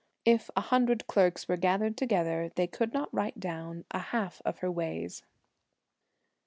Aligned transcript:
If 0.25 0.49
a 0.55 0.61
hundred 0.61 1.05
clerks 1.05 1.47
were 1.47 1.57
gathered 1.57 1.95
together, 1.95 2.49
They 2.55 2.65
could 2.65 2.91
not 2.91 3.13
write 3.13 3.39
down 3.39 3.85
a 3.91 3.99
half 3.99 4.41
of 4.43 4.57
her 4.57 4.71
ways.' 4.71 5.21